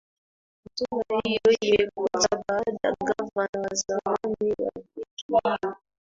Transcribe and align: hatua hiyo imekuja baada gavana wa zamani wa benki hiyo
hatua 0.63 1.21
hiyo 1.25 1.39
imekuja 1.61 2.43
baada 2.47 2.87
gavana 3.03 3.67
wa 3.69 3.75
zamani 3.75 4.53
wa 4.59 4.71
benki 4.75 5.03
hiyo 5.27 5.75